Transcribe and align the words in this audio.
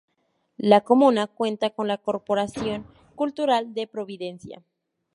La 0.57 0.81
comuna 0.83 1.27
cuenta 1.27 1.69
con 1.69 1.87
la 1.87 1.99
Corporación 1.99 2.87
Cultural 3.13 3.75
de 3.75 3.85
Providencia. 3.85 4.63